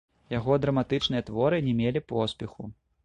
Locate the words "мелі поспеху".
1.83-2.71